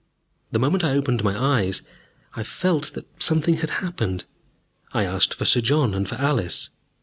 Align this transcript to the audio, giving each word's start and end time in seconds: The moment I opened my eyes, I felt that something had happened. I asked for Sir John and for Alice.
The 0.51 0.57
moment 0.57 0.83
I 0.83 0.93
opened 0.95 1.23
my 1.23 1.39
eyes, 1.59 1.83
I 2.35 2.41
felt 2.41 2.93
that 2.95 3.05
something 3.21 3.57
had 3.57 3.69
happened. 3.85 4.25
I 4.93 5.03
asked 5.03 5.35
for 5.35 5.45
Sir 5.45 5.61
John 5.61 5.93
and 5.93 6.09
for 6.09 6.15
Alice. 6.15 6.71